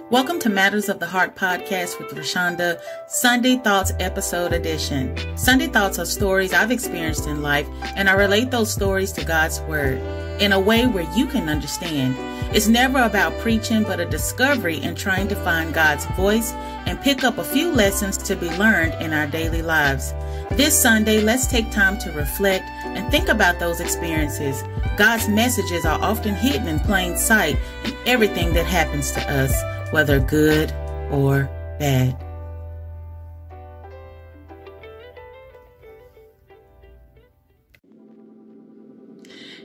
Welcome 0.00 0.38
to 0.40 0.48
Matters 0.48 0.88
of 0.88 1.00
the 1.00 1.06
Heart 1.06 1.36
podcast 1.36 1.98
with 1.98 2.16
Roshonda, 2.16 2.80
Sunday 3.08 3.56
Thoughts 3.56 3.92
episode 3.98 4.52
edition. 4.52 5.16
Sunday 5.36 5.66
Thoughts 5.66 5.98
are 5.98 6.04
stories 6.04 6.52
I've 6.52 6.70
experienced 6.70 7.26
in 7.26 7.42
life, 7.42 7.66
and 7.96 8.08
I 8.08 8.14
relate 8.14 8.50
those 8.50 8.72
stories 8.72 9.12
to 9.12 9.24
God's 9.24 9.60
Word 9.62 9.98
in 10.40 10.52
a 10.52 10.60
way 10.60 10.86
where 10.86 11.10
you 11.16 11.26
can 11.26 11.48
understand. 11.48 12.14
It's 12.54 12.68
never 12.68 13.02
about 13.02 13.38
preaching, 13.40 13.82
but 13.82 14.00
a 14.00 14.04
discovery 14.04 14.82
in 14.82 14.94
trying 14.94 15.28
to 15.28 15.36
find 15.36 15.74
God's 15.74 16.04
voice 16.16 16.52
and 16.86 17.00
pick 17.00 17.24
up 17.24 17.38
a 17.38 17.44
few 17.44 17.70
lessons 17.70 18.16
to 18.18 18.36
be 18.36 18.50
learned 18.56 18.94
in 19.02 19.12
our 19.12 19.26
daily 19.26 19.62
lives. 19.62 20.12
This 20.52 20.78
Sunday, 20.78 21.20
let's 21.20 21.46
take 21.46 21.70
time 21.70 21.98
to 21.98 22.12
reflect 22.12 22.64
and 22.84 23.10
think 23.10 23.28
about 23.28 23.58
those 23.58 23.80
experiences. 23.80 24.62
God's 24.96 25.28
messages 25.28 25.84
are 25.84 26.00
often 26.02 26.34
hidden 26.34 26.68
in 26.68 26.80
plain 26.80 27.16
sight 27.16 27.56
in 27.84 27.94
everything 28.06 28.52
that 28.52 28.66
happens 28.66 29.10
to 29.12 29.20
us 29.32 29.52
whether 29.92 30.18
good 30.18 30.72
or 31.10 31.48
bad. 31.78 32.16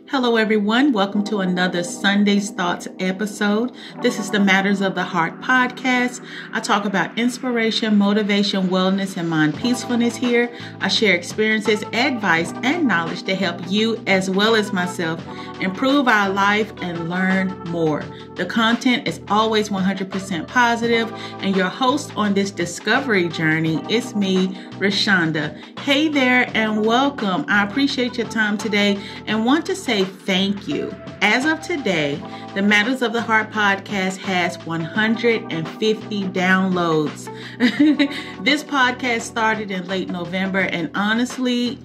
Hello, 0.10 0.38
everyone. 0.38 0.94
Welcome 0.94 1.26
to 1.26 1.40
another 1.42 1.84
Sunday's 1.84 2.50
Thoughts 2.50 2.88
episode. 2.98 3.74
This 4.02 4.20
is 4.20 4.32
the 4.32 4.40
Matters 4.40 4.80
of 4.80 4.96
the 4.96 5.04
Heart 5.04 5.42
podcast. 5.42 6.26
I 6.54 6.62
talk 6.62 6.86
about 6.86 7.20
inspiration, 7.20 7.98
motivation, 7.98 8.70
wellness, 8.70 9.18
and 9.18 9.30
mind 9.30 9.58
peacefulness 9.58 10.16
here. 10.16 10.50
I 10.80 10.88
share 10.88 11.14
experiences, 11.14 11.84
advice, 11.92 12.54
and 12.64 12.88
knowledge 12.88 13.24
to 13.24 13.36
help 13.36 13.70
you 13.70 14.02
as 14.08 14.30
well 14.30 14.56
as 14.56 14.72
myself 14.72 15.22
improve 15.60 16.08
our 16.08 16.30
life 16.30 16.72
and 16.82 17.10
learn 17.10 17.50
more. 17.66 18.02
The 18.36 18.46
content 18.46 19.08
is 19.10 19.20
always 19.28 19.68
100% 19.70 20.48
positive, 20.48 21.12
and 21.42 21.54
your 21.54 21.68
host 21.68 22.16
on 22.16 22.34
this 22.34 22.52
discovery 22.52 23.28
journey 23.28 23.84
is 23.90 24.16
me, 24.16 24.50
Roshonda. 24.80 25.58
Hey 25.80 26.08
there, 26.08 26.50
and 26.54 26.86
welcome. 26.86 27.44
I 27.50 27.64
appreciate 27.64 28.18
your 28.18 28.30
time 28.30 28.58
today 28.58 29.02
and 29.26 29.44
want 29.44 29.66
to 29.66 29.76
say 29.76 29.97
thank 30.06 30.68
you. 30.68 30.94
As 31.22 31.46
of 31.46 31.62
today, 31.62 32.22
the 32.56 32.62
Matters 32.62 33.02
of 33.02 33.14
the 33.14 33.22
Heart 33.22 33.52
podcast 33.52 34.18
has 34.18 34.58
150 34.66 36.24
downloads. 36.30 37.26
this 38.44 38.64
podcast 38.64 39.22
started 39.22 39.72
in 39.72 39.88
late 39.88 40.10
November, 40.10 40.60
and 40.60 40.90
honestly, 40.96 41.80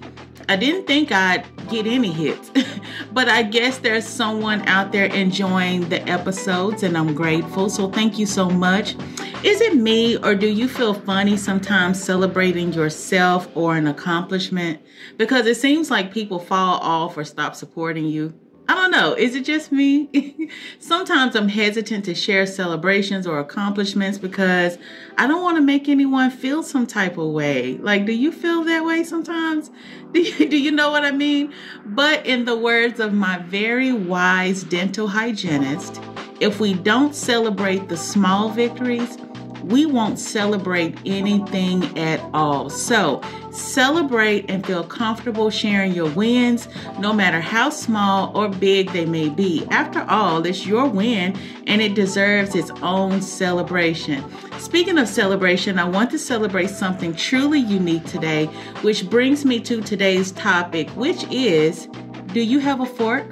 I 0.49 0.55
didn't 0.55 0.87
think 0.87 1.11
I'd 1.11 1.45
get 1.69 1.87
any 1.87 2.11
hits, 2.11 2.51
but 3.13 3.29
I 3.29 3.43
guess 3.43 3.77
there's 3.77 4.05
someone 4.05 4.61
out 4.67 4.91
there 4.91 5.05
enjoying 5.05 5.87
the 5.89 6.01
episodes, 6.09 6.83
and 6.83 6.97
I'm 6.97 7.13
grateful. 7.13 7.69
So, 7.69 7.89
thank 7.89 8.19
you 8.19 8.25
so 8.25 8.49
much. 8.49 8.95
Is 9.43 9.61
it 9.61 9.75
me, 9.75 10.17
or 10.17 10.35
do 10.35 10.47
you 10.47 10.67
feel 10.67 10.93
funny 10.93 11.37
sometimes 11.37 12.01
celebrating 12.01 12.73
yourself 12.73 13.49
or 13.55 13.75
an 13.75 13.87
accomplishment? 13.87 14.81
Because 15.17 15.45
it 15.47 15.55
seems 15.55 15.91
like 15.91 16.13
people 16.13 16.39
fall 16.39 16.79
off 16.79 17.17
or 17.17 17.23
stop 17.23 17.55
supporting 17.55 18.05
you. 18.05 18.33
I 18.67 18.75
don't 18.75 18.91
know. 18.91 19.13
Is 19.13 19.35
it 19.35 19.43
just 19.43 19.73
me? 19.73 20.49
Sometimes 20.79 21.35
I'm 21.35 21.49
hesitant 21.49 22.05
to 22.05 22.15
share 22.15 22.45
celebrations 22.45 23.27
or 23.27 23.39
accomplishments 23.39 24.17
because 24.17 24.77
I 25.17 25.27
don't 25.27 25.43
want 25.43 25.57
to 25.57 25.61
make 25.61 25.89
anyone 25.89 26.31
feel 26.31 26.63
some 26.63 26.87
type 26.87 27.17
of 27.17 27.31
way. 27.31 27.77
Like, 27.77 28.05
do 28.05 28.13
you 28.13 28.31
feel 28.31 28.63
that 28.63 28.85
way 28.85 29.03
sometimes? 29.03 29.69
Do 30.13 30.21
you, 30.21 30.47
do 30.47 30.57
you 30.59 30.71
know 30.71 30.91
what 30.91 31.03
I 31.03 31.09
mean? 31.09 31.51
But 31.85 32.27
in 32.27 32.45
the 32.45 32.55
words 32.55 32.99
of 32.99 33.13
my 33.13 33.39
very 33.39 33.91
wise 33.91 34.63
dental 34.63 35.07
hygienist, 35.07 35.99
if 36.39 36.59
we 36.59 36.75
don't 36.75 37.15
celebrate 37.15 37.89
the 37.89 37.97
small 37.97 38.49
victories, 38.49 39.17
we 39.63 39.85
won't 39.85 40.19
celebrate 40.19 40.97
anything 41.05 41.97
at 41.97 42.19
all. 42.33 42.69
So, 42.69 43.21
celebrate 43.51 44.49
and 44.49 44.65
feel 44.65 44.83
comfortable 44.83 45.49
sharing 45.49 45.93
your 45.93 46.09
wins, 46.09 46.67
no 46.99 47.13
matter 47.13 47.39
how 47.39 47.69
small 47.69 48.35
or 48.37 48.49
big 48.49 48.91
they 48.91 49.05
may 49.05 49.29
be. 49.29 49.65
After 49.71 50.01
all, 50.09 50.45
it's 50.45 50.65
your 50.65 50.87
win 50.87 51.37
and 51.67 51.81
it 51.81 51.93
deserves 51.93 52.55
its 52.55 52.71
own 52.81 53.21
celebration. 53.21 54.23
Speaking 54.59 54.97
of 54.97 55.07
celebration, 55.07 55.79
I 55.79 55.85
want 55.85 56.11
to 56.11 56.19
celebrate 56.19 56.69
something 56.69 57.15
truly 57.15 57.59
unique 57.59 58.05
today, 58.05 58.47
which 58.81 59.09
brings 59.09 59.45
me 59.45 59.59
to 59.61 59.81
today's 59.81 60.31
topic, 60.31 60.89
which 60.91 61.23
is 61.31 61.87
Do 62.27 62.41
you 62.41 62.59
have 62.59 62.81
a 62.81 62.85
fork? 62.85 63.27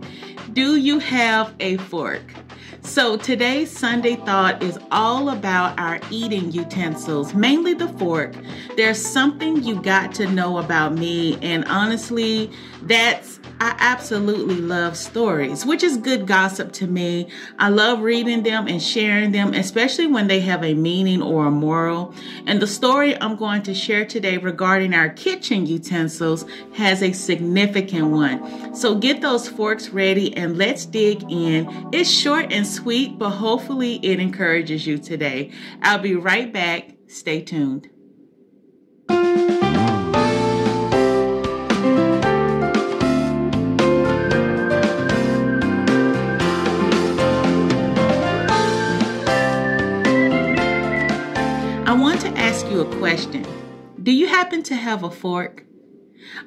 Do 0.59 0.75
you 0.75 0.99
have 0.99 1.55
a 1.61 1.77
fork? 1.77 2.33
So 2.81 3.15
today's 3.15 3.71
Sunday 3.71 4.17
thought 4.17 4.61
is 4.61 4.77
all 4.91 5.29
about 5.29 5.79
our 5.79 6.01
eating 6.11 6.51
utensils, 6.51 7.33
mainly 7.33 7.73
the 7.73 7.87
fork. 7.87 8.35
There's 8.75 9.01
something 9.01 9.63
you 9.63 9.81
got 9.81 10.13
to 10.15 10.27
know 10.27 10.57
about 10.57 10.95
me, 10.95 11.37
and 11.41 11.63
honestly, 11.69 12.51
that's 12.81 13.38
I 13.61 13.75
absolutely 13.77 14.55
love 14.55 14.95
stories, 14.95 15.65
which 15.65 15.83
is 15.83 15.97
good 15.97 16.25
gossip 16.25 16.71
to 16.73 16.87
me. 16.87 17.27
I 17.57 17.67
love 17.67 17.99
reading 17.99 18.43
them 18.43 18.67
and 18.67 18.81
sharing 18.81 19.31
them, 19.31 19.53
especially 19.53 20.07
when 20.07 20.27
they 20.27 20.39
have 20.41 20.63
a 20.63 20.73
meaning 20.73 21.21
or 21.21 21.47
a 21.47 21.51
moral. 21.51 22.13
And 22.45 22.61
the 22.61 22.67
story 22.67 23.19
I'm 23.19 23.35
going 23.35 23.63
to 23.63 23.73
share 23.73 24.05
today 24.05 24.37
regarding 24.37 24.93
our 24.93 25.09
kitchen 25.09 25.65
utensils 25.65 26.45
has 26.75 27.03
a 27.03 27.11
significant 27.11 28.11
one. 28.11 28.73
So 28.73 28.95
get 28.95 29.19
those 29.19 29.49
forks 29.49 29.89
ready 29.89 30.35
and 30.37 30.57
let's 30.57 30.85
dig 30.85 31.29
in. 31.29 31.89
It's 31.91 32.09
short 32.09 32.53
and 32.53 32.65
sweet, 32.65 33.19
but 33.19 33.31
hopefully 33.31 33.99
it 34.03 34.21
encourages 34.21 34.87
you 34.87 34.97
today. 34.97 35.51
I'll 35.81 35.99
be 35.99 36.15
right 36.15 36.51
back. 36.53 36.91
Stay 37.07 37.41
tuned. 37.41 37.89
You 52.71 52.81
a 52.81 52.97
question. 52.99 53.45
Do 54.01 54.11
you 54.11 54.27
happen 54.27 54.63
to 54.63 54.75
have 54.75 55.03
a 55.03 55.09
fork? 55.09 55.65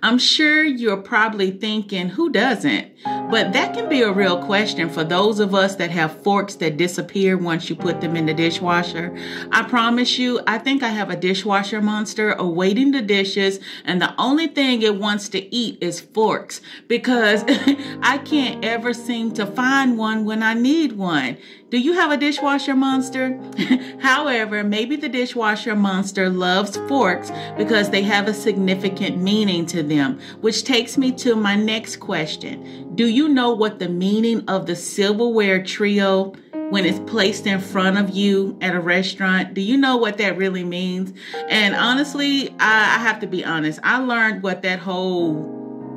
I'm 0.03 0.19
sure 0.19 0.65
you're 0.65 0.97
probably 0.97 1.51
thinking, 1.51 2.09
who 2.11 2.31
doesn't? 2.31 2.93
But 3.33 3.55
that 3.55 3.73
can 3.73 3.89
be 3.89 4.03
a 4.03 4.13
real 4.13 4.45
question 4.45 4.91
for 4.91 5.05
those 5.05 5.41
of 5.41 5.55
us 5.55 5.77
that 5.77 5.91
have 5.91 6.23
forks 6.23 6.55
that 6.57 6.77
disappear 6.77 7.39
once 7.39 7.71
you 7.71 7.75
put 7.75 8.03
them 8.03 8.15
in 8.15 8.27
the 8.27 8.35
dishwasher. 8.35 9.17
I 9.51 9.63
promise 9.63 10.19
you, 10.19 10.43
I 10.47 10.59
think 10.59 10.83
I 10.83 10.91
have 10.91 11.09
a 11.09 11.17
dishwasher 11.17 11.81
monster 11.81 12.33
awaiting 12.33 12.91
the 12.91 13.01
dishes, 13.01 13.59
and 13.87 14.03
the 14.03 14.15
only 14.21 14.49
thing 14.49 14.83
it 14.83 14.97
wants 14.97 15.31
to 15.31 15.55
eat 15.55 15.79
is 15.81 15.99
forks 15.99 16.61
because 16.89 17.43
I 18.03 18.19
can't 18.19 18.63
ever 18.63 18.93
seem 18.93 19.33
to 19.33 19.47
find 19.47 19.97
one 19.97 20.27
when 20.27 20.43
I 20.43 20.53
need 20.53 20.93
one. 20.93 21.39
Do 21.73 21.79
you 21.79 21.95
have 21.95 22.11
a 22.11 22.19
dishwasher 22.19 22.77
monster? 22.77 23.41
However, 24.01 24.63
maybe 24.63 24.95
the 24.95 25.09
dishwasher 25.09 25.75
monster 25.75 26.29
loves 26.29 26.77
forks 26.87 27.33
because 27.57 27.89
they 27.89 28.03
have 28.03 28.29
a 28.29 28.35
significant 28.35 29.17
meaning 29.17 29.65
to 29.69 29.83
them, 29.83 30.21
which 30.43 30.65
takes 30.65 30.99
me 30.99 31.13
to 31.13 31.35
my 31.35 31.57
next 31.57 31.97
question. 31.97 32.91
Do 32.95 33.07
you 33.07 33.22
know 33.29 33.53
what 33.53 33.79
the 33.79 33.89
meaning 33.89 34.49
of 34.49 34.67
the 34.67 34.77
silverware 34.77 35.63
trio 35.63 36.35
when 36.71 36.87
it's 36.87 36.99
placed 37.01 37.47
in 37.47 37.61
front 37.61 37.99
of 37.99 38.11
you 38.11 38.57
at 38.63 38.75
a 38.75 38.81
restaurant. 38.81 39.53
Do 39.53 39.61
you 39.61 39.77
know 39.77 39.97
what 39.97 40.19
that 40.19 40.39
really 40.39 40.65
means? 40.65 41.13
And 41.49 41.75
honestly, 41.75 42.49
I, 42.59 42.97
I, 42.97 42.99
have 42.99 43.21
to 43.21 43.27
be 43.27 43.45
honest. 43.45 43.79
I 43.83 43.99
learned 43.99 44.43
what 44.43 44.63
that 44.63 44.79
whole 44.79 45.35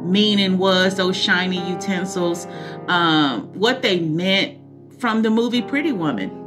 meaning 0.04 0.58
was, 0.58 0.98
those 0.98 1.16
shiny 1.16 1.66
utensils, 1.70 2.46
um, 2.88 3.54
what 3.54 3.82
they 3.82 4.00
meant 4.00 4.60
from 5.00 5.22
the 5.22 5.30
movie 5.30 5.62
Pretty 5.62 5.94
Woman 5.94 6.45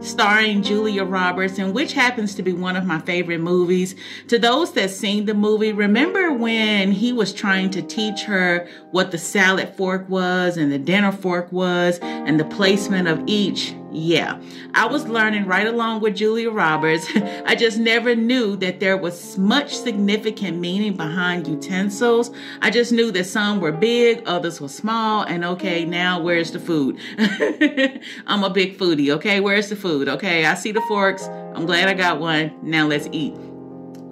starring 0.00 0.62
Julia 0.62 1.04
Roberts, 1.04 1.58
and 1.58 1.74
which 1.74 1.92
happens 1.92 2.34
to 2.34 2.42
be 2.42 2.52
one 2.52 2.76
of 2.76 2.84
my 2.84 3.00
favorite 3.00 3.40
movies. 3.40 3.94
To 4.28 4.38
those 4.38 4.72
that 4.72 4.90
seen 4.90 5.26
the 5.26 5.34
movie, 5.34 5.72
remember 5.72 6.32
when 6.32 6.92
he 6.92 7.12
was 7.12 7.32
trying 7.32 7.70
to 7.70 7.82
teach 7.82 8.22
her 8.22 8.68
what 8.90 9.10
the 9.10 9.18
salad 9.18 9.74
fork 9.76 10.08
was 10.08 10.56
and 10.56 10.70
the 10.70 10.78
dinner 10.78 11.12
fork 11.12 11.50
was 11.52 11.98
and 12.00 12.38
the 12.38 12.44
placement 12.44 13.08
of 13.08 13.22
each? 13.26 13.74
Yeah, 13.92 14.40
I 14.74 14.86
was 14.86 15.08
learning 15.08 15.46
right 15.46 15.66
along 15.66 16.00
with 16.00 16.16
Julia 16.16 16.50
Roberts. 16.50 17.06
I 17.16 17.56
just 17.56 17.78
never 17.78 18.14
knew 18.14 18.56
that 18.56 18.78
there 18.78 18.96
was 18.96 19.36
much 19.36 19.76
significant 19.76 20.58
meaning 20.58 20.96
behind 20.96 21.48
utensils. 21.48 22.30
I 22.62 22.70
just 22.70 22.92
knew 22.92 23.10
that 23.10 23.24
some 23.24 23.60
were 23.60 23.72
big, 23.72 24.22
others 24.26 24.60
were 24.60 24.68
small, 24.68 25.22
and 25.22 25.44
okay, 25.44 25.84
now 25.84 26.20
where's 26.20 26.52
the 26.52 26.60
food? 26.60 26.98
I'm 28.26 28.44
a 28.44 28.50
big 28.50 28.78
foodie, 28.78 29.10
okay? 29.10 29.40
Where's 29.40 29.68
the 29.68 29.76
food? 29.76 30.08
Okay, 30.08 30.44
I 30.44 30.54
see 30.54 30.70
the 30.70 30.82
forks. 30.82 31.24
I'm 31.24 31.66
glad 31.66 31.88
I 31.88 31.94
got 31.94 32.20
one. 32.20 32.52
Now 32.62 32.86
let's 32.86 33.08
eat. 33.10 33.49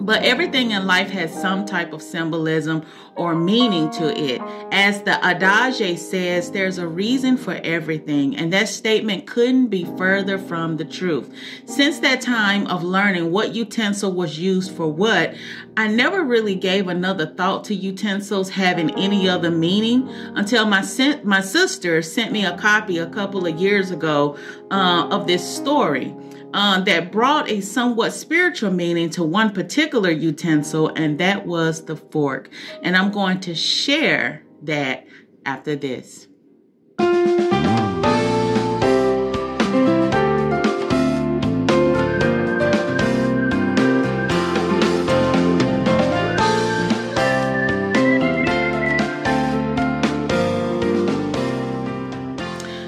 But 0.01 0.23
everything 0.23 0.71
in 0.71 0.87
life 0.87 1.09
has 1.11 1.33
some 1.33 1.65
type 1.65 1.91
of 1.93 2.01
symbolism 2.01 2.85
or 3.15 3.35
meaning 3.35 3.89
to 3.91 4.17
it. 4.17 4.41
As 4.71 5.01
the 5.03 5.23
adage 5.23 5.97
says, 5.99 6.51
there's 6.51 6.77
a 6.77 6.87
reason 6.87 7.35
for 7.35 7.59
everything, 7.63 8.37
and 8.37 8.53
that 8.53 8.69
statement 8.69 9.27
couldn't 9.27 9.67
be 9.67 9.83
further 9.97 10.37
from 10.37 10.77
the 10.77 10.85
truth. 10.85 11.33
Since 11.65 11.99
that 11.99 12.21
time 12.21 12.65
of 12.67 12.81
learning 12.81 13.31
what 13.31 13.53
utensil 13.53 14.13
was 14.13 14.39
used 14.39 14.71
for 14.71 14.87
what, 14.87 15.35
I 15.75 15.87
never 15.87 16.23
really 16.23 16.55
gave 16.55 16.87
another 16.87 17.25
thought 17.25 17.65
to 17.65 17.75
utensils 17.75 18.49
having 18.49 18.91
any 18.97 19.27
other 19.27 19.51
meaning 19.51 20.07
until 20.35 20.65
my 20.65 20.85
my 21.23 21.41
sister 21.41 22.01
sent 22.01 22.31
me 22.31 22.45
a 22.45 22.57
copy 22.57 22.97
a 22.97 23.07
couple 23.07 23.45
of 23.45 23.59
years 23.59 23.91
ago 23.91 24.37
uh, 24.71 25.07
of 25.11 25.27
this 25.27 25.43
story 25.55 26.15
uh, 26.53 26.81
that 26.81 27.11
brought 27.11 27.49
a 27.49 27.61
somewhat 27.61 28.11
spiritual 28.11 28.71
meaning 28.71 29.09
to 29.11 29.23
one 29.23 29.53
particular 29.53 30.09
utensil, 30.09 30.89
and 30.95 31.19
that 31.19 31.45
was 31.45 31.85
the 31.85 31.95
fork. 31.95 32.49
And 32.81 32.97
I'm 32.97 33.11
going 33.11 33.39
to 33.41 33.55
share 33.55 34.43
that 34.63 35.05
after 35.45 35.75
this. 35.75 36.27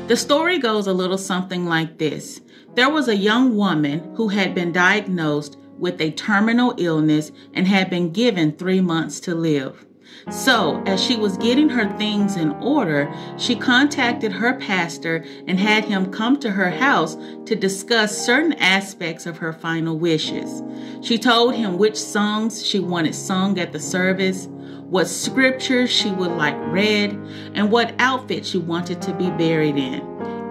The 0.07 0.17
story 0.17 0.57
goes 0.57 0.87
a 0.87 0.93
little 0.93 1.17
something 1.17 1.65
like 1.65 1.97
this. 1.97 2.41
There 2.73 2.89
was 2.89 3.09
a 3.09 3.15
young 3.15 3.57
woman 3.57 4.13
who 4.15 4.29
had 4.29 4.55
been 4.55 4.71
diagnosed 4.71 5.57
with 5.77 5.99
a 5.99 6.11
terminal 6.11 6.73
illness 6.77 7.31
and 7.53 7.67
had 7.67 7.89
been 7.89 8.13
given 8.13 8.53
three 8.53 8.79
months 8.79 9.19
to 9.21 9.35
live. 9.35 9.85
So, 10.29 10.81
as 10.85 11.03
she 11.03 11.17
was 11.17 11.37
getting 11.37 11.67
her 11.69 11.89
things 11.97 12.37
in 12.37 12.51
order, 12.51 13.13
she 13.37 13.55
contacted 13.55 14.31
her 14.31 14.53
pastor 14.53 15.25
and 15.47 15.59
had 15.59 15.83
him 15.83 16.11
come 16.11 16.39
to 16.39 16.51
her 16.51 16.69
house 16.69 17.17
to 17.45 17.55
discuss 17.55 18.25
certain 18.25 18.53
aspects 18.53 19.25
of 19.25 19.37
her 19.39 19.51
final 19.51 19.97
wishes. 19.97 20.63
She 21.01 21.17
told 21.17 21.55
him 21.55 21.77
which 21.77 21.97
songs 21.97 22.65
she 22.65 22.79
wanted 22.79 23.15
sung 23.15 23.59
at 23.59 23.73
the 23.73 23.79
service, 23.79 24.47
what 24.89 25.07
scriptures 25.07 25.89
she 25.89 26.11
would 26.11 26.31
like 26.31 26.57
read, 26.67 27.11
and 27.53 27.69
what 27.69 27.95
outfit 27.99 28.45
she 28.45 28.59
wanted 28.59 29.01
to 29.01 29.13
be 29.13 29.29
buried 29.31 29.77
in. 29.77 30.07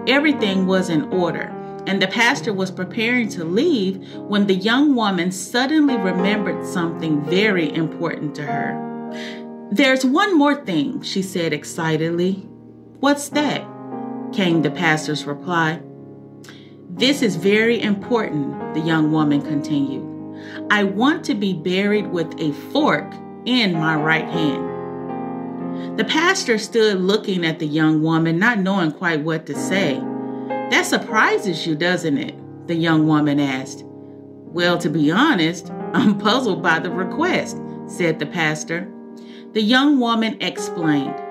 Everything 0.07 0.67
was 0.67 0.89
in 0.89 1.03
order, 1.13 1.55
and 1.87 2.01
the 2.01 2.07
pastor 2.07 2.53
was 2.53 2.71
preparing 2.71 3.29
to 3.29 3.43
leave 3.43 4.13
when 4.15 4.47
the 4.47 4.55
young 4.55 4.95
woman 4.95 5.31
suddenly 5.31 5.97
remembered 5.97 6.65
something 6.65 7.23
very 7.25 7.73
important 7.73 8.35
to 8.35 8.43
her. 8.43 9.69
There's 9.71 10.05
one 10.05 10.37
more 10.37 10.63
thing, 10.65 11.01
she 11.01 11.21
said 11.21 11.53
excitedly. 11.53 12.47
What's 12.99 13.29
that? 13.29 13.67
came 14.33 14.61
the 14.61 14.71
pastor's 14.71 15.25
reply. 15.25 15.81
This 16.89 17.21
is 17.21 17.35
very 17.35 17.81
important, 17.81 18.73
the 18.73 18.79
young 18.79 19.11
woman 19.11 19.41
continued. 19.41 20.07
I 20.69 20.83
want 20.83 21.23
to 21.25 21.35
be 21.35 21.53
buried 21.53 22.07
with 22.07 22.39
a 22.39 22.53
fork 22.71 23.13
in 23.45 23.73
my 23.73 23.95
right 23.95 24.27
hand. 24.27 25.97
The 25.97 26.05
pastor 26.05 26.57
stood 26.57 26.99
looking 26.99 27.45
at 27.45 27.59
the 27.59 27.67
young 27.67 28.01
woman, 28.01 28.39
not 28.39 28.59
knowing 28.59 28.91
quite 28.91 29.21
what 29.21 29.45
to 29.47 29.55
say. 29.55 30.01
That 30.71 30.85
surprises 30.85 31.67
you, 31.67 31.75
doesn't 31.75 32.17
it? 32.17 32.33
The 32.67 32.75
young 32.75 33.05
woman 33.05 33.41
asked. 33.41 33.83
Well, 33.83 34.77
to 34.77 34.89
be 34.89 35.11
honest, 35.11 35.69
I'm 35.93 36.17
puzzled 36.17 36.63
by 36.63 36.79
the 36.79 36.89
request, 36.89 37.57
said 37.87 38.19
the 38.19 38.25
pastor. 38.25 38.89
The 39.51 39.61
young 39.61 39.99
woman 39.99 40.41
explained. 40.41 41.21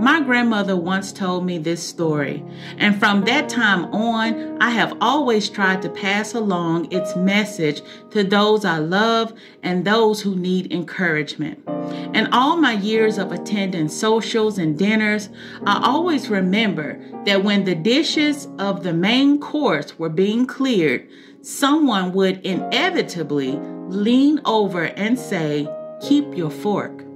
My 0.00 0.22
grandmother 0.22 0.76
once 0.76 1.12
told 1.12 1.44
me 1.44 1.58
this 1.58 1.86
story, 1.86 2.42
and 2.78 2.98
from 2.98 3.26
that 3.26 3.50
time 3.50 3.84
on, 3.92 4.56
I 4.58 4.70
have 4.70 4.96
always 4.98 5.50
tried 5.50 5.82
to 5.82 5.90
pass 5.90 6.32
along 6.32 6.90
its 6.90 7.14
message 7.16 7.82
to 8.12 8.24
those 8.24 8.64
I 8.64 8.78
love 8.78 9.34
and 9.62 9.84
those 9.84 10.22
who 10.22 10.34
need 10.34 10.72
encouragement. 10.72 11.68
In 12.14 12.32
all 12.32 12.56
my 12.56 12.72
years 12.72 13.18
of 13.18 13.30
attending 13.30 13.90
socials 13.90 14.56
and 14.56 14.78
dinners, 14.78 15.28
I 15.66 15.82
always 15.84 16.30
remember 16.30 16.98
that 17.26 17.44
when 17.44 17.64
the 17.64 17.74
dishes 17.74 18.48
of 18.58 18.82
the 18.82 18.94
main 18.94 19.38
course 19.38 19.98
were 19.98 20.08
being 20.08 20.46
cleared, 20.46 21.10
someone 21.42 22.12
would 22.12 22.40
inevitably 22.46 23.58
lean 23.88 24.40
over 24.46 24.84
and 24.84 25.18
say, 25.18 25.68
Keep 26.00 26.34
your 26.34 26.50
fork. 26.50 27.09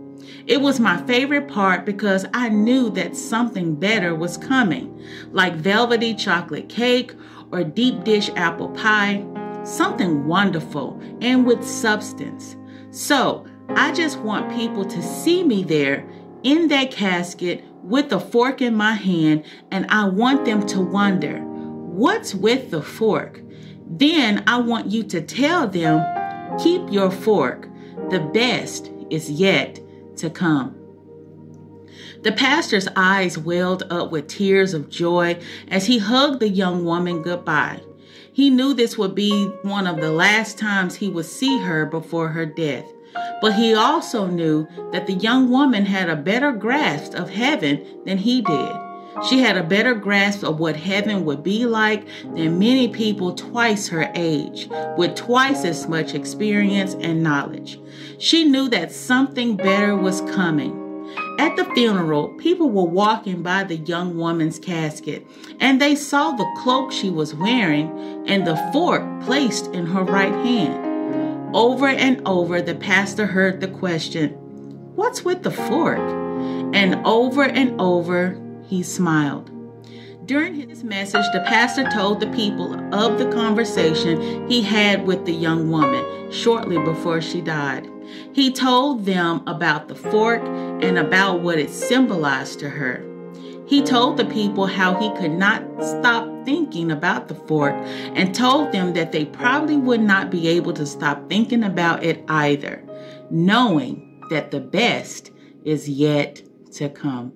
It 0.47 0.61
was 0.61 0.81
my 0.81 1.03
favorite 1.07 1.49
part 1.49 1.85
because 1.85 2.27
I 2.35 2.49
knew 2.49 2.91
that 2.91 3.17
something 3.17 3.75
better 3.75 4.15
was 4.15 4.37
coming, 4.37 5.03
like 5.31 5.55
velvety 5.55 6.15
chocolate 6.15 6.69
cake 6.69 7.15
or 7.53 7.65
deep 7.65 8.05
dish 8.05 8.31
apple 8.37 8.69
pie, 8.71 9.25
something 9.65 10.27
wonderful 10.27 11.01
and 11.21 11.47
with 11.47 11.65
substance. 11.65 12.57
So 12.91 13.47
I 13.71 13.93
just 13.93 14.19
want 14.21 14.55
people 14.55 14.85
to 14.85 15.03
see 15.03 15.43
me 15.43 15.65
there 15.65 16.07
in 16.43 16.69
that 16.69 16.91
casket 16.91 17.65
with 17.83 18.13
a 18.13 18.21
fork 18.21 18.63
in 18.63 18.75
my 18.75 18.93
hand, 18.95 19.45
and 19.71 19.87
I 19.91 20.05
want 20.09 20.45
them 20.45 20.65
to 20.69 20.81
wonder, 20.81 21.41
what's 21.41 22.35
with 22.35 22.71
the 22.71 22.83
fork? 22.83 23.43
Then 23.87 24.43
I 24.47 24.59
want 24.59 24.91
you 24.91 25.03
to 25.05 25.21
tell 25.21 25.69
them, 25.69 26.03
keep 26.59 26.91
your 26.91 27.11
fork. 27.11 27.69
The 28.11 28.21
best 28.21 28.91
is 29.11 29.31
yet 29.31 29.81
to 30.17 30.31
come. 30.31 30.77
The 32.23 32.33
pastor's 32.33 32.89
eyes 32.97 33.37
welled 33.37 33.83
up 33.91 34.11
with 34.11 34.29
tears 34.29 34.73
of 34.73 34.89
joy 34.89 35.39
as 35.69 35.87
he 35.87 35.99
hugged 35.99 36.41
the 36.41 36.49
young 36.49 36.85
woman 36.85 37.23
goodbye. 37.23 37.83
He 38.33 38.51
knew 38.51 38.75
this 38.75 38.99
would 38.99 39.15
be 39.15 39.47
one 39.63 39.87
of 39.87 40.01
the 40.01 40.11
last 40.11 40.59
times 40.59 40.97
he 40.97 41.09
would 41.09 41.27
see 41.27 41.59
her 41.59 41.87
before 41.87 42.29
her 42.29 42.47
death. 42.47 42.87
But 43.41 43.55
he 43.55 43.75
also 43.75 44.27
knew 44.27 44.67
that 44.91 45.07
the 45.07 45.13
young 45.13 45.51
woman 45.51 45.87
had 45.87 46.09
a 46.09 46.17
better 46.17 46.51
grasp 46.51 47.15
of 47.15 47.31
heaven 47.31 47.85
than 48.05 48.19
he 48.19 48.41
did. 48.41 48.77
She 49.29 49.41
had 49.41 49.57
a 49.57 49.63
better 49.63 49.95
grasp 49.95 50.43
of 50.43 50.59
what 50.59 50.77
heaven 50.77 51.25
would 51.25 51.43
be 51.43 51.67
like 51.67 52.07
than 52.23 52.59
many 52.59 52.89
people 52.89 53.35
twice 53.35 53.89
her 53.89 54.11
age, 54.15 54.69
with 54.99 55.15
twice 55.15 55.65
as 55.65 55.89
much 55.89 56.15
experience 56.15 56.95
and 57.01 57.23
knowledge. 57.23 57.79
She 58.19 58.45
knew 58.45 58.69
that 58.71 58.93
something 58.93 59.57
better 59.57 59.97
was 59.97 60.21
coming. 60.23 60.81
At 61.39 61.57
the 61.57 61.65
funeral, 61.75 62.29
people 62.39 62.71
were 62.71 62.85
walking 62.85 63.43
by 63.43 63.65
the 63.65 63.77
young 63.77 64.17
woman's 64.17 64.59
casket, 64.59 65.27
and 65.61 65.81
they 65.81 65.95
saw 65.95 66.33
the 66.33 66.51
cloak 66.63 66.93
she 66.93 67.11
was 67.11 67.35
wearing 67.35 68.25
and 68.27 68.47
the 68.47 68.57
fork 68.73 69.03
placed 69.23 69.67
in 69.69 69.87
her 69.87 70.03
right 70.03 70.35
hand. 70.45 71.55
Over 71.55 71.89
and 71.89 72.21
over, 72.27 72.61
the 72.61 72.75
pastor 72.75 73.27
heard 73.27 73.61
the 73.61 73.69
question, 73.69 74.31
What's 74.97 75.25
with 75.25 75.43
the 75.43 75.51
fork? 75.51 75.99
And 76.75 77.01
over 77.05 77.45
and 77.45 77.81
over, 77.81 78.41
he 78.67 78.83
smiled. 78.83 79.51
During 80.27 80.55
his 80.55 80.83
message, 80.83 81.27
the 81.33 81.41
pastor 81.41 81.85
told 81.91 82.21
the 82.21 82.29
people 82.29 82.73
of 82.95 83.19
the 83.19 83.31
conversation 83.31 84.49
he 84.49 84.63
had 84.63 85.07
with 85.07 85.27
the 85.27 85.35
young 85.35 85.71
woman 85.71 86.33
shortly 86.33 86.79
before 86.79 87.21
she 87.21 87.43
died. 87.43 87.91
He 88.33 88.51
told 88.51 89.05
them 89.05 89.43
about 89.47 89.89
the 89.89 89.95
fork 89.95 90.43
and 90.83 90.99
about 90.99 91.41
what 91.43 91.59
it 91.59 91.71
symbolized 91.71 92.59
to 92.61 92.71
her. 92.71 93.05
He 93.67 93.83
told 93.83 94.17
the 94.17 94.25
people 94.25 94.67
how 94.67 94.99
he 94.99 95.11
could 95.21 95.33
not 95.33 95.63
stop 95.83 96.29
thinking 96.45 96.91
about 96.91 97.29
the 97.29 97.35
fork 97.35 97.75
and 98.15 98.35
told 98.35 98.73
them 98.73 98.95
that 98.95 99.13
they 99.13 99.27
probably 99.27 99.77
would 99.77 100.03
not 100.03 100.31
be 100.31 100.49
able 100.49 100.73
to 100.75 100.87
stop 100.87 101.29
thinking 101.29 101.65
about 101.65 102.03
it 102.03 102.25
either, 102.29 102.83
knowing 103.31 104.23
that 104.31 104.51
the 104.51 104.61
best 104.61 105.31
is 105.65 105.89
yet 105.89 106.43
to 106.73 106.89
come. 106.89 107.33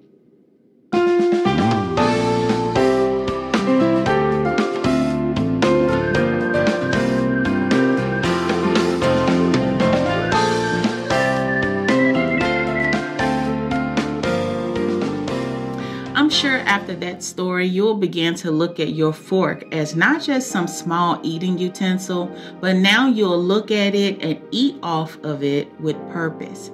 After 16.68 16.94
that 16.96 17.22
story, 17.22 17.66
you'll 17.66 17.96
begin 17.96 18.34
to 18.36 18.50
look 18.50 18.78
at 18.78 18.92
your 18.92 19.12
fork 19.12 19.64
as 19.72 19.96
not 19.96 20.22
just 20.22 20.50
some 20.50 20.68
small 20.68 21.18
eating 21.22 21.58
utensil, 21.58 22.30
but 22.60 22.76
now 22.76 23.08
you'll 23.08 23.42
look 23.42 23.70
at 23.70 23.94
it 23.94 24.22
and 24.22 24.40
eat 24.50 24.76
off 24.82 25.16
of 25.24 25.42
it 25.42 25.68
with 25.80 25.96
purpose. 26.10 26.70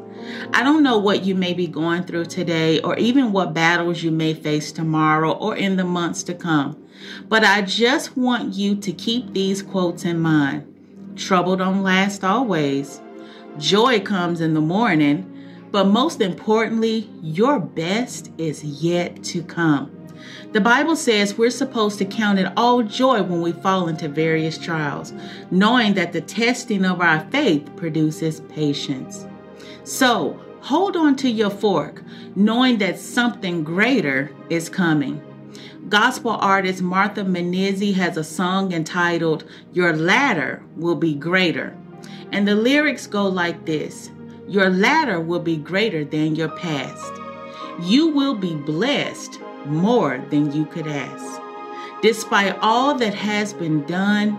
I 0.53 0.65
don't 0.65 0.83
know 0.83 0.99
what 0.99 1.25
you 1.25 1.35
may 1.35 1.55
be 1.55 1.69
going 1.69 2.03
through 2.05 2.27
today 2.27 2.81
or 2.81 2.97
even 2.99 3.33
what 3.33 3.55
battles 3.55 4.03
you 4.03 4.11
may 4.11 4.35
face 4.35 4.73
tomorrow 4.73 5.33
or 5.33 5.55
in 5.57 5.77
the 5.77 5.85
months 5.85 6.25
to 6.25 6.35
come, 6.35 6.83
but 7.29 7.45
I 7.45 7.63
just 7.63 8.17
want 8.17 8.55
you 8.55 8.75
to 8.77 8.93
keep 8.93 9.33
these 9.33 9.63
quotes 9.63 10.05
in 10.05 10.19
mind. 10.19 10.67
Trouble 11.17 11.57
don't 11.57 11.83
last 11.83 12.25
always. 12.25 13.01
joy 13.59 14.01
comes 14.01 14.41
in 14.41 14.55
the 14.55 14.61
morning, 14.61 15.31
but 15.75 15.89
most 15.89 16.21
importantly, 16.21 17.11
your 17.21 17.59
best 17.59 18.31
is 18.39 18.63
yet 18.63 19.25
to 19.25 19.43
come. 19.43 19.91
The 20.53 20.61
Bible 20.61 20.95
says 20.95 21.37
we're 21.37 21.51
supposed 21.51 21.99
to 21.99 22.05
count 22.05 22.39
it 22.39 22.53
all 22.57 22.85
joy 22.85 23.25
when 23.25 23.43
we 23.43 23.51
fall 23.51 23.89
into 23.89 24.09
various 24.09 24.57
trials, 24.57 25.13
knowing 25.51 25.95
that 25.95 26.13
the 26.13 26.21
testing 26.21 26.85
of 26.85 27.01
our 27.01 27.29
faith 27.33 27.69
produces 27.75 28.39
patience. 28.43 29.27
So, 29.83 30.41
hold 30.61 30.97
on 30.97 31.17
to 31.17 31.29
your 31.29 31.51
fork, 31.51 32.05
knowing 32.37 32.79
that 32.79 33.01
something 33.01 33.65
greater 33.65 34.31
is 34.51 34.69
coming. 34.69 35.21
Gospel 35.89 36.39
artist 36.41 36.83
Martha 36.83 37.25
Munizzi 37.25 37.95
has 37.95 38.17
a 38.17 38.23
song 38.23 38.71
entitled 38.71 39.43
Your 39.73 39.93
Latter 39.93 40.63
Will 40.77 40.95
Be 40.95 41.17
Greater. 41.17 41.77
And 42.31 42.47
the 42.47 42.55
lyrics 42.55 43.09
go 43.09 43.27
like 43.27 43.67
this 43.67 44.13
Your 44.47 44.69
latter 44.69 45.21
will 45.21 45.41
be 45.41 45.57
greater 45.57 46.05
than 46.05 46.35
your 46.35 46.51
past. 46.51 47.13
You 47.83 48.09
will 48.09 48.35
be 48.35 48.55
blessed 48.55 49.41
more 49.67 50.23
than 50.31 50.53
you 50.53 50.67
could 50.67 50.87
ask. 50.87 51.41
Despite 52.03 52.59
all 52.61 52.95
that 52.97 53.15
has 53.15 53.55
been 53.55 53.85
done, 53.87 54.39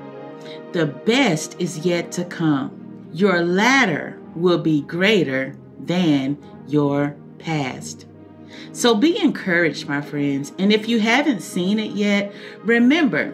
the 0.71 0.85
best 0.85 1.55
is 1.59 1.79
yet 1.79 2.11
to 2.13 2.25
come. 2.25 3.07
Your 3.11 3.43
latter 3.43 4.19
will 4.35 4.59
be 4.59 4.81
greater 4.81 5.55
than 5.79 6.37
your 6.67 7.15
past. 7.39 8.05
So 8.71 8.95
be 8.95 9.19
encouraged, 9.19 9.87
my 9.87 10.01
friends. 10.01 10.53
And 10.59 10.71
if 10.71 10.87
you 10.87 10.99
haven't 10.99 11.41
seen 11.41 11.79
it 11.79 11.91
yet, 11.91 12.33
remember 12.63 13.33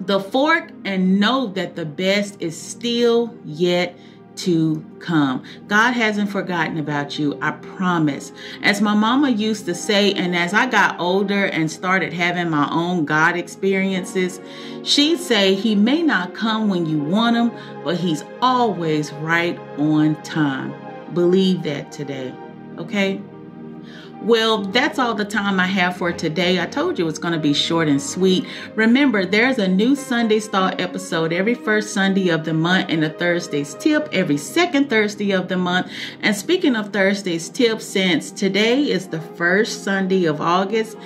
the 0.00 0.20
fork 0.20 0.70
and 0.84 1.18
know 1.18 1.48
that 1.48 1.74
the 1.74 1.84
best 1.84 2.40
is 2.40 2.56
still 2.56 3.34
yet 3.44 3.98
to 4.38 4.84
come. 5.00 5.42
God 5.66 5.92
hasn't 5.92 6.30
forgotten 6.30 6.78
about 6.78 7.18
you, 7.18 7.38
I 7.40 7.52
promise. 7.52 8.32
As 8.62 8.80
my 8.80 8.94
mama 8.94 9.30
used 9.30 9.66
to 9.66 9.74
say, 9.74 10.12
and 10.14 10.36
as 10.36 10.54
I 10.54 10.66
got 10.66 10.98
older 11.00 11.44
and 11.46 11.70
started 11.70 12.12
having 12.12 12.50
my 12.50 12.68
own 12.70 13.04
God 13.04 13.36
experiences, 13.36 14.40
she'd 14.84 15.18
say, 15.18 15.54
He 15.54 15.74
may 15.74 16.02
not 16.02 16.34
come 16.34 16.68
when 16.68 16.86
you 16.86 16.98
want 16.98 17.36
Him, 17.36 17.52
but 17.84 17.96
He's 17.96 18.24
always 18.40 19.12
right 19.14 19.58
on 19.78 20.20
time. 20.22 20.74
Believe 21.14 21.62
that 21.64 21.90
today, 21.90 22.34
okay? 22.78 23.20
Well, 24.22 24.62
that's 24.62 24.98
all 24.98 25.14
the 25.14 25.24
time 25.24 25.60
I 25.60 25.66
have 25.66 25.96
for 25.96 26.12
today. 26.12 26.60
I 26.60 26.66
told 26.66 26.98
you 26.98 27.06
it's 27.06 27.20
going 27.20 27.34
to 27.34 27.40
be 27.40 27.54
short 27.54 27.86
and 27.86 28.02
sweet. 28.02 28.44
Remember, 28.74 29.24
there's 29.24 29.58
a 29.58 29.68
new 29.68 29.94
Sunday's 29.94 30.48
Thought 30.48 30.80
episode 30.80 31.32
every 31.32 31.54
first 31.54 31.94
Sunday 31.94 32.28
of 32.28 32.44
the 32.44 32.52
month 32.52 32.86
and 32.88 33.04
a 33.04 33.10
Thursday's 33.10 33.74
tip 33.74 34.08
every 34.12 34.36
second 34.36 34.90
Thursday 34.90 35.30
of 35.30 35.46
the 35.46 35.56
month. 35.56 35.92
And 36.20 36.34
speaking 36.34 36.74
of 36.74 36.92
Thursday's 36.92 37.48
tip, 37.48 37.80
since 37.80 38.32
today 38.32 38.90
is 38.90 39.06
the 39.06 39.20
first 39.20 39.84
Sunday 39.84 40.24
of 40.24 40.40
August, 40.40 40.96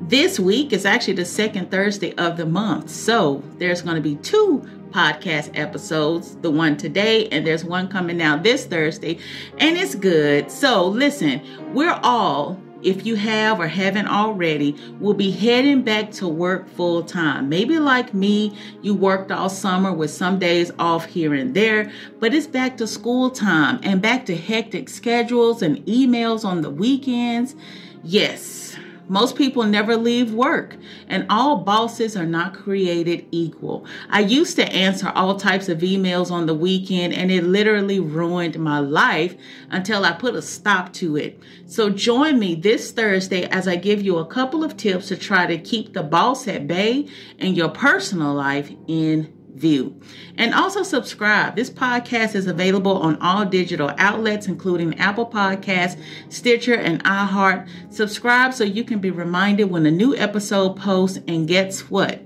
this 0.00 0.40
week 0.40 0.72
is 0.72 0.86
actually 0.86 1.14
the 1.14 1.26
second 1.26 1.70
Thursday 1.70 2.14
of 2.14 2.38
the 2.38 2.46
month. 2.46 2.88
So 2.88 3.42
there's 3.58 3.82
going 3.82 3.96
to 3.96 4.02
be 4.02 4.16
two 4.16 4.66
podcast 4.92 5.50
episodes 5.58 6.36
the 6.36 6.50
one 6.50 6.76
today, 6.76 7.28
and 7.28 7.46
there's 7.46 7.64
one 7.64 7.88
coming 7.88 8.20
out 8.20 8.42
this 8.42 8.66
Thursday, 8.66 9.18
and 9.58 9.76
it's 9.76 9.94
good. 9.94 10.50
So, 10.50 10.86
listen, 10.86 11.40
we're 11.74 11.98
all 12.02 12.60
if 12.82 13.06
you 13.06 13.14
have 13.16 13.60
or 13.60 13.68
haven't 13.68 14.08
already, 14.08 14.76
will 15.00 15.14
be 15.14 15.30
heading 15.30 15.82
back 15.82 16.10
to 16.12 16.28
work 16.28 16.68
full 16.68 17.02
time. 17.02 17.48
Maybe 17.48 17.78
like 17.78 18.12
me, 18.12 18.56
you 18.82 18.94
worked 18.94 19.30
all 19.30 19.48
summer 19.48 19.92
with 19.92 20.10
some 20.10 20.38
days 20.38 20.70
off 20.78 21.06
here 21.06 21.34
and 21.34 21.54
there, 21.54 21.92
but 22.18 22.34
it's 22.34 22.46
back 22.46 22.76
to 22.78 22.86
school 22.86 23.30
time 23.30 23.80
and 23.82 24.02
back 24.02 24.26
to 24.26 24.36
hectic 24.36 24.88
schedules 24.88 25.62
and 25.62 25.78
emails 25.86 26.44
on 26.44 26.62
the 26.62 26.70
weekends. 26.70 27.54
Yes, 28.02 28.76
most 29.12 29.36
people 29.36 29.64
never 29.64 29.94
leave 29.94 30.32
work, 30.32 30.74
and 31.06 31.26
all 31.28 31.58
bosses 31.58 32.16
are 32.16 32.24
not 32.24 32.54
created 32.54 33.26
equal. 33.30 33.84
I 34.08 34.20
used 34.20 34.56
to 34.56 34.72
answer 34.72 35.12
all 35.14 35.36
types 35.36 35.68
of 35.68 35.80
emails 35.80 36.30
on 36.30 36.46
the 36.46 36.54
weekend, 36.54 37.12
and 37.12 37.30
it 37.30 37.44
literally 37.44 38.00
ruined 38.00 38.58
my 38.58 38.78
life 38.78 39.36
until 39.68 40.06
I 40.06 40.12
put 40.12 40.34
a 40.34 40.40
stop 40.40 40.94
to 40.94 41.18
it. 41.18 41.38
So, 41.66 41.90
join 41.90 42.38
me 42.38 42.54
this 42.54 42.90
Thursday 42.90 43.44
as 43.44 43.68
I 43.68 43.76
give 43.76 44.00
you 44.00 44.16
a 44.16 44.24
couple 44.24 44.64
of 44.64 44.78
tips 44.78 45.08
to 45.08 45.16
try 45.18 45.44
to 45.44 45.58
keep 45.58 45.92
the 45.92 46.02
boss 46.02 46.48
at 46.48 46.66
bay 46.66 47.06
and 47.38 47.54
your 47.54 47.68
personal 47.68 48.32
life 48.32 48.72
in 48.88 49.30
view. 49.62 49.98
And 50.36 50.52
also 50.52 50.82
subscribe. 50.82 51.56
This 51.56 51.70
podcast 51.70 52.34
is 52.34 52.46
available 52.46 52.98
on 52.98 53.16
all 53.22 53.46
digital 53.46 53.92
outlets, 53.96 54.48
including 54.48 54.98
Apple 54.98 55.26
Podcasts, 55.26 55.98
Stitcher, 56.28 56.74
and 56.74 57.02
iHeart. 57.04 57.66
Subscribe 57.90 58.52
so 58.52 58.64
you 58.64 58.84
can 58.84 58.98
be 58.98 59.10
reminded 59.10 59.70
when 59.70 59.86
a 59.86 59.90
new 59.90 60.14
episode 60.14 60.76
posts. 60.76 61.20
And 61.26 61.48
guess 61.48 61.88
what? 61.88 62.20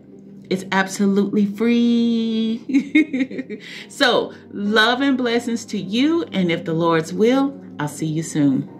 It's 0.49 0.65
absolutely 0.73 1.47
free. 1.47 2.63
so, 3.89 4.33
love 4.51 5.01
and 5.01 5.17
blessings 5.17 5.65
to 5.67 5.79
you. 5.79 6.25
And 6.33 6.51
if 6.51 6.65
the 6.65 6.75
Lord's 6.75 7.13
will, 7.13 7.61
I'll 7.79 7.89
see 7.89 8.07
you 8.07 8.23
soon. 8.23 8.76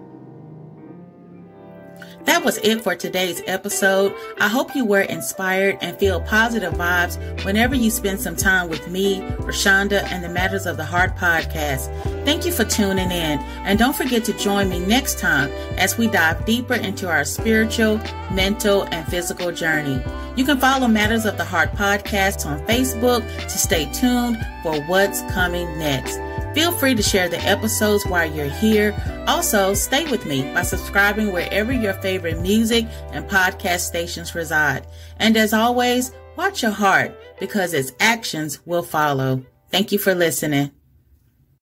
That 2.27 2.45
was 2.45 2.59
it 2.59 2.83
for 2.83 2.97
today's 2.97 3.41
episode. 3.47 4.13
I 4.41 4.49
hope 4.49 4.75
you 4.75 4.85
were 4.85 5.03
inspired 5.03 5.79
and 5.81 5.97
feel 5.97 6.21
positive 6.21 6.75
vibes 6.75 7.45
whenever 7.45 7.77
you 7.77 7.89
spend 7.89 8.21
some 8.21 8.35
time 8.35 8.69
with 8.69 8.89
me, 8.89 9.21
Roshonda, 9.39 10.03
and 10.11 10.25
the 10.25 10.29
Matters 10.29 10.67
of 10.67 10.77
the 10.77 10.85
Heart 10.85 11.15
podcast. 11.15 11.87
Thank 12.25 12.45
you 12.45 12.51
for 12.51 12.65
tuning 12.65 13.13
in, 13.13 13.39
and 13.39 13.79
don't 13.79 13.95
forget 13.95 14.25
to 14.25 14.33
join 14.33 14.69
me 14.69 14.81
next 14.81 15.21
time 15.21 15.51
as 15.79 15.97
we 15.97 16.09
dive 16.09 16.45
deeper 16.45 16.75
into 16.75 17.09
our 17.09 17.25
spiritual, 17.25 17.99
mental, 18.33 18.83
and 18.91 19.07
physical 19.07 19.53
journey. 19.53 20.03
You 20.35 20.45
can 20.45 20.59
follow 20.59 20.89
Matters 20.89 21.27
of 21.27 21.37
the 21.37 21.45
Heart 21.45 21.73
podcast 21.73 22.45
on 22.45 22.59
Facebook 22.67 23.23
to 23.43 23.51
stay 23.51 23.89
tuned 23.93 24.37
for 24.65 24.83
what's 24.87 25.23
coming 25.33 25.79
next. 25.79 26.19
Feel 26.57 26.73
free 26.73 26.95
to 26.95 27.03
share 27.03 27.29
the 27.29 27.39
episodes 27.43 28.07
while 28.07 28.25
you're 28.25 28.47
here. 28.47 28.95
Also, 29.27 29.75
stay 29.75 30.11
with 30.11 30.25
me 30.25 30.41
by 30.55 30.63
subscribing 30.63 31.31
wherever 31.31 31.71
your 31.71 31.93
favorite 31.93 32.41
music 32.41 32.87
and 33.13 33.29
podcast 33.29 33.81
stations 33.81 34.35
reside. 34.35 34.87
And 35.19 35.37
as 35.37 35.53
always, 35.53 36.13
watch 36.35 36.63
your 36.63 36.71
heart 36.71 37.15
because 37.39 37.75
its 37.75 37.93
actions 38.01 38.65
will 38.65 38.83
follow. 38.83 39.45
Thank 39.71 39.93
you 39.93 39.99
for 39.99 40.15
listening. 40.15 40.71